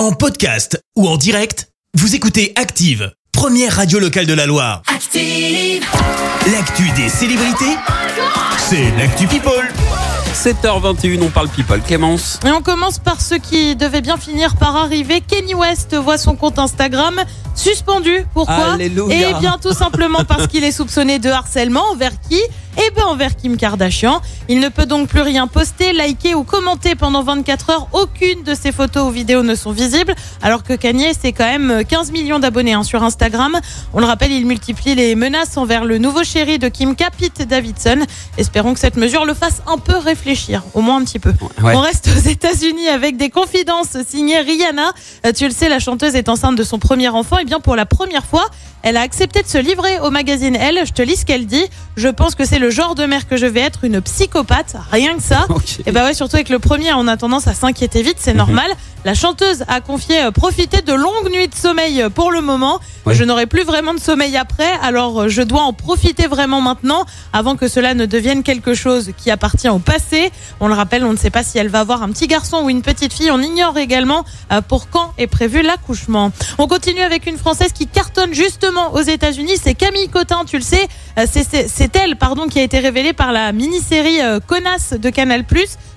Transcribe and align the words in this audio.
En 0.00 0.12
podcast 0.12 0.82
ou 0.96 1.06
en 1.06 1.18
direct, 1.18 1.68
vous 1.92 2.14
écoutez 2.14 2.54
Active, 2.56 3.12
première 3.32 3.76
radio 3.76 3.98
locale 3.98 4.24
de 4.24 4.32
la 4.32 4.46
Loire. 4.46 4.80
Active. 4.86 5.84
L'actu 6.50 6.88
des 6.96 7.10
célébrités, 7.10 7.76
c'est 8.56 8.90
l'actu 8.96 9.26
People. 9.26 9.68
7h21, 10.32 11.22
on 11.22 11.28
parle 11.28 11.50
people. 11.50 11.82
Clémence 11.82 12.40
Et 12.46 12.50
on 12.50 12.62
commence 12.62 12.98
par 12.98 13.20
ce 13.20 13.34
qui 13.34 13.76
devait 13.76 14.00
bien 14.00 14.16
finir 14.16 14.56
par 14.56 14.74
arriver. 14.74 15.20
Kenny 15.20 15.52
West 15.52 15.94
voit 15.94 16.16
son 16.16 16.34
compte 16.34 16.58
Instagram 16.58 17.20
suspendu. 17.54 18.24
Pourquoi? 18.32 18.72
Alléluia. 18.72 19.32
Eh 19.32 19.34
bien, 19.38 19.58
tout 19.60 19.74
simplement 19.74 20.24
parce 20.26 20.46
qu'il 20.46 20.64
est 20.64 20.72
soupçonné 20.72 21.18
de 21.18 21.28
harcèlement. 21.28 21.90
Envers 21.90 22.18
qui? 22.26 22.40
Eh 22.86 22.90
bien, 22.92 23.04
envers 23.06 23.36
Kim 23.36 23.56
Kardashian. 23.56 24.20
Il 24.48 24.60
ne 24.60 24.68
peut 24.68 24.86
donc 24.86 25.08
plus 25.08 25.20
rien 25.20 25.46
poster, 25.46 25.92
liker 25.92 26.34
ou 26.34 26.44
commenter 26.44 26.94
pendant 26.94 27.22
24 27.22 27.70
heures. 27.70 27.88
Aucune 27.92 28.42
de 28.42 28.54
ses 28.54 28.72
photos 28.72 29.08
ou 29.08 29.10
vidéos 29.10 29.42
ne 29.42 29.54
sont 29.54 29.72
visibles. 29.72 30.14
Alors 30.40 30.62
que 30.62 30.72
Kanye, 30.72 31.12
c'est 31.20 31.32
quand 31.32 31.44
même 31.44 31.84
15 31.84 32.10
millions 32.10 32.38
d'abonnés 32.38 32.72
hein, 32.72 32.82
sur 32.82 33.02
Instagram. 33.02 33.58
On 33.92 34.00
le 34.00 34.06
rappelle, 34.06 34.32
il 34.32 34.46
multiplie 34.46 34.94
les 34.94 35.14
menaces 35.14 35.56
envers 35.56 35.84
le 35.84 35.98
nouveau 35.98 36.24
chéri 36.24 36.58
de 36.58 36.68
Kim, 36.68 36.94
Pete 36.94 37.42
Davidson. 37.46 37.98
Espérons 38.38 38.72
que 38.72 38.80
cette 38.80 38.96
mesure 38.96 39.24
le 39.24 39.34
fasse 39.34 39.62
un 39.66 39.78
peu 39.78 39.96
réfléchir, 39.96 40.62
au 40.74 40.80
moins 40.80 40.96
un 40.96 41.04
petit 41.04 41.18
peu. 41.18 41.34
Ouais. 41.62 41.74
On 41.74 41.80
reste 41.80 42.08
aux 42.08 42.28
États-Unis 42.28 42.88
avec 42.88 43.16
des 43.16 43.28
confidences 43.28 43.96
signées 44.08 44.40
Rihanna. 44.40 44.92
Euh, 45.26 45.32
Tu 45.36 45.44
le 45.44 45.52
sais, 45.52 45.68
la 45.68 45.80
chanteuse 45.80 46.14
est 46.14 46.28
enceinte 46.28 46.56
de 46.56 46.64
son 46.64 46.78
premier 46.78 47.08
enfant. 47.08 47.38
Et 47.38 47.44
bien 47.44 47.60
pour 47.60 47.76
la 47.76 47.84
première 47.84 48.24
fois, 48.24 48.46
elle 48.82 48.96
a 48.96 49.02
accepté 49.02 49.42
de 49.42 49.48
se 49.48 49.58
livrer 49.58 49.98
au 50.00 50.10
magazine 50.10 50.56
Elle. 50.56 50.86
Je 50.86 50.92
te 50.92 51.02
lis 51.02 51.16
ce 51.16 51.26
qu'elle 51.26 51.46
dit. 51.46 51.64
Je 51.96 52.08
pense 52.08 52.34
que 52.34 52.46
c'est 52.46 52.58
le 52.58 52.69
genre 52.70 52.94
de 52.94 53.04
mère 53.04 53.28
que 53.28 53.36
je 53.36 53.46
vais 53.46 53.60
être, 53.60 53.84
une 53.84 54.00
psychopathe. 54.00 54.76
Rien 54.90 55.16
que 55.16 55.22
ça. 55.22 55.46
Et 55.86 55.92
bah 55.92 56.04
ouais, 56.04 56.14
surtout 56.14 56.36
avec 56.36 56.48
le 56.48 56.58
premier, 56.58 56.92
on 56.94 57.06
a 57.06 57.16
tendance 57.16 57.46
à 57.46 57.54
s'inquiéter 57.54 58.02
vite, 58.02 58.16
c'est 58.18 58.34
normal. 58.34 58.70
La 59.06 59.14
chanteuse 59.14 59.64
a 59.66 59.80
confié 59.80 60.24
euh, 60.24 60.30
profiter 60.30 60.82
de 60.82 60.92
longues 60.92 61.30
nuits 61.32 61.48
de 61.48 61.54
sommeil 61.54 62.02
euh, 62.02 62.10
pour 62.10 62.30
le 62.30 62.42
moment. 62.42 62.80
Je 63.06 63.24
n'aurai 63.24 63.46
plus 63.46 63.62
vraiment 63.62 63.94
de 63.94 63.98
sommeil 63.98 64.36
après, 64.36 64.70
alors 64.82 65.22
euh, 65.22 65.28
je 65.28 65.40
dois 65.40 65.62
en 65.62 65.72
profiter 65.72 66.26
vraiment 66.26 66.60
maintenant 66.60 67.06
avant 67.32 67.56
que 67.56 67.66
cela 67.66 67.94
ne 67.94 68.04
devienne 68.04 68.42
quelque 68.42 68.74
chose 68.74 69.12
qui 69.16 69.30
appartient 69.30 69.70
au 69.70 69.78
passé. 69.78 70.30
On 70.60 70.68
le 70.68 70.74
rappelle, 70.74 71.02
on 71.04 71.12
ne 71.12 71.16
sait 71.16 71.30
pas 71.30 71.42
si 71.42 71.56
elle 71.56 71.68
va 71.68 71.80
avoir 71.80 72.02
un 72.02 72.10
petit 72.10 72.26
garçon 72.26 72.58
ou 72.62 72.68
une 72.68 72.82
petite 72.82 73.14
fille. 73.14 73.30
On 73.30 73.40
ignore 73.40 73.78
également 73.78 74.24
pour 74.68 74.90
quand 74.90 75.14
est 75.16 75.26
prévu 75.26 75.62
l'accouchement. 75.62 76.30
On 76.58 76.66
continue 76.66 77.00
avec 77.00 77.26
une 77.26 77.38
Française 77.38 77.72
qui 77.72 77.86
cartonne 77.86 78.34
justement 78.34 78.92
aux 78.92 79.00
États-Unis. 79.00 79.54
C'est 79.62 79.74
Camille 79.74 80.08
Cotin, 80.10 80.44
tu 80.46 80.56
le 80.58 80.62
sais. 80.62 80.88
C'est- 81.26 81.96
elle, 81.96 82.16
pardon, 82.16 82.48
qui 82.48 82.58
a 82.60 82.62
été 82.62 82.78
révélée 82.78 83.14
par 83.14 83.32
la 83.32 83.52
mini-série 83.52 84.18
Connasse 84.46 84.92
de 84.92 85.08
Canal+. 85.10 85.44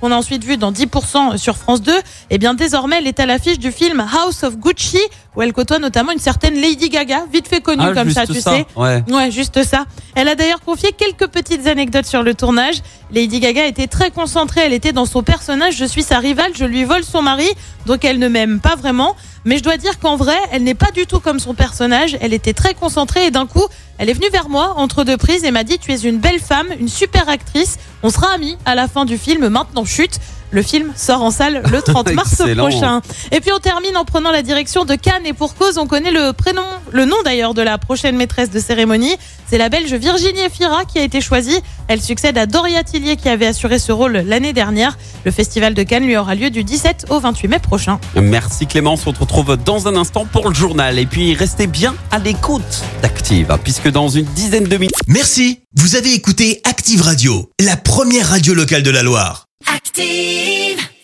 Qu'on 0.00 0.10
a 0.12 0.14
ensuite 0.16 0.44
vu 0.44 0.56
dans 0.56 0.72
10% 0.72 1.36
sur 1.38 1.56
France 1.56 1.82
2, 1.82 1.92
et 2.30 2.38
bien 2.38 2.54
désormais 2.54 2.96
elle 2.98 3.06
est 3.06 3.20
à 3.20 3.26
l'affiche 3.26 3.58
du 3.58 3.72
film 3.72 4.00
House 4.00 4.42
of 4.42 4.56
Gucci, 4.58 5.00
où 5.34 5.42
elle 5.42 5.52
côtoie 5.52 5.78
notamment 5.78 6.12
une 6.12 6.18
certaine 6.18 6.54
Lady 6.54 6.88
Gaga, 6.88 7.24
vite 7.32 7.48
fait 7.48 7.60
connue 7.60 7.82
Ah, 7.86 7.92
comme 7.92 8.10
ça, 8.10 8.26
tu 8.26 8.40
ça, 8.40 8.50
sais. 8.52 8.66
ouais. 8.76 9.04
Ouais, 9.10 9.30
juste 9.30 9.62
ça. 9.64 9.84
Elle 10.14 10.28
a 10.28 10.34
d'ailleurs 10.34 10.60
confié 10.62 10.92
quelques 10.92 11.28
petites 11.30 11.66
anecdotes 11.66 12.06
sur 12.06 12.22
le 12.22 12.34
tournage. 12.34 12.76
Lady 13.12 13.40
Gaga 13.40 13.66
était 13.66 13.86
très 13.86 14.10
concentrée, 14.10 14.62
elle 14.64 14.72
était 14.72 14.92
dans 14.92 15.06
son 15.06 15.22
personnage, 15.22 15.76
je 15.76 15.84
suis 15.84 16.02
sa 16.02 16.18
rivale, 16.18 16.52
je 16.56 16.64
lui 16.64 16.84
vole 16.84 17.04
son 17.04 17.22
mari, 17.22 17.48
donc 17.86 18.04
elle 18.04 18.18
ne 18.18 18.28
m'aime 18.28 18.60
pas 18.60 18.76
vraiment. 18.76 19.14
Mais 19.46 19.58
je 19.58 19.62
dois 19.62 19.76
dire 19.76 20.00
qu'en 20.00 20.16
vrai, 20.16 20.36
elle 20.50 20.64
n'est 20.64 20.74
pas 20.74 20.90
du 20.90 21.06
tout 21.06 21.20
comme 21.20 21.38
son 21.38 21.54
personnage, 21.54 22.18
elle 22.20 22.32
était 22.32 22.52
très 22.52 22.74
concentrée 22.74 23.26
et 23.26 23.30
d'un 23.30 23.46
coup, 23.46 23.64
elle 23.96 24.10
est 24.10 24.12
venue 24.12 24.28
vers 24.32 24.48
moi 24.48 24.74
entre 24.76 25.04
deux 25.04 25.16
prises 25.16 25.44
et 25.44 25.52
m'a 25.52 25.62
dit 25.62 25.78
tu 25.78 25.92
es 25.92 25.98
une 26.00 26.18
belle 26.18 26.40
femme, 26.40 26.66
une 26.80 26.88
super 26.88 27.28
actrice, 27.28 27.78
on 28.02 28.10
sera 28.10 28.32
amis 28.32 28.58
à 28.64 28.74
la 28.74 28.88
fin 28.88 29.04
du 29.04 29.16
film, 29.16 29.48
maintenant 29.48 29.84
chute. 29.84 30.18
Le 30.50 30.62
film 30.62 30.92
sort 30.96 31.22
en 31.22 31.30
salle 31.30 31.62
le 31.70 31.82
30 31.82 32.12
mars 32.14 32.42
prochain. 32.56 33.00
Et 33.32 33.40
puis 33.40 33.50
on 33.52 33.58
termine 33.58 33.96
en 33.96 34.04
prenant 34.04 34.30
la 34.30 34.42
direction 34.42 34.84
de 34.84 34.94
Cannes 34.94 35.26
et 35.26 35.32
pour 35.32 35.54
cause, 35.54 35.78
on 35.78 35.86
connaît 35.86 36.12
le 36.12 36.32
prénom, 36.32 36.62
le 36.92 37.04
nom 37.04 37.16
d'ailleurs 37.24 37.54
de 37.54 37.62
la 37.62 37.78
prochaine 37.78 38.16
maîtresse 38.16 38.50
de 38.50 38.60
cérémonie. 38.60 39.16
C'est 39.48 39.58
la 39.58 39.68
Belge 39.68 39.92
Virginie 39.92 40.40
Efira 40.40 40.84
qui 40.84 40.98
a 40.98 41.02
été 41.02 41.20
choisie. 41.20 41.60
Elle 41.88 42.00
succède 42.00 42.36
à 42.36 42.46
Doria 42.46 42.82
Tillier 42.82 43.16
qui 43.16 43.28
avait 43.28 43.46
assuré 43.46 43.78
ce 43.78 43.92
rôle 43.92 44.16
l'année 44.16 44.52
dernière. 44.52 44.98
Le 45.24 45.30
festival 45.30 45.74
de 45.74 45.82
Cannes 45.82 46.04
lui 46.04 46.16
aura 46.16 46.34
lieu 46.34 46.50
du 46.50 46.64
17 46.64 47.06
au 47.10 47.20
28 47.20 47.48
mai 47.48 47.58
prochain. 47.58 48.00
Merci 48.20 48.66
Clémence, 48.66 49.06
on 49.06 49.12
te 49.12 49.20
retrouve 49.20 49.56
dans 49.56 49.88
un 49.88 49.96
instant 49.96 50.24
pour 50.24 50.48
le 50.48 50.54
journal. 50.54 50.98
Et 50.98 51.06
puis 51.06 51.34
restez 51.34 51.66
bien 51.66 51.94
à 52.10 52.18
l'écoute 52.18 52.82
d'Active, 53.02 53.50
hein, 53.50 53.58
puisque 53.62 53.90
dans 53.90 54.08
une 54.08 54.26
dizaine 54.26 54.64
de 54.64 54.76
minutes. 54.76 54.94
Merci, 55.06 55.60
vous 55.74 55.96
avez 55.96 56.12
écouté 56.12 56.60
Active 56.64 57.02
Radio, 57.02 57.50
la 57.60 57.76
première 57.76 58.28
radio 58.28 58.54
locale 58.54 58.82
de 58.82 58.90
la 58.90 59.02
Loire. 59.02 59.45
Active. 59.66 60.85